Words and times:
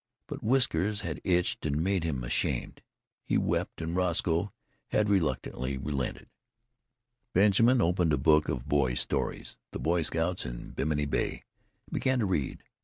But 0.25 0.41
whiskers 0.41 1.01
had 1.01 1.21
itched 1.23 1.63
and 1.63 1.83
made 1.83 2.03
him 2.03 2.23
ashamed. 2.23 2.81
He 3.23 3.37
wept 3.37 3.81
and 3.83 3.95
Roscoe 3.95 4.51
had 4.87 5.09
reluctantly 5.11 5.77
relented. 5.77 6.27
Benjamin 7.33 7.83
opened 7.83 8.11
a 8.11 8.17
book 8.17 8.49
of 8.49 8.67
boys' 8.67 8.99
stories, 9.01 9.59
The 9.69 9.79
Boy 9.79 10.01
Scouts 10.01 10.43
in 10.43 10.71
Bimini 10.71 11.05
Bay, 11.05 11.43
and 11.85 11.93
began 11.93 12.17
to 12.17 12.25
read. 12.25 12.63